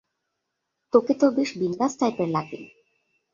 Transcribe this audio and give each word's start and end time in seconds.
তোকে 0.93 1.13
তো 1.13 1.25
বেশ 1.31 1.49
বিন্দাস 1.57 1.91
টাইপের 1.99 2.29
লাগে। 2.29 2.59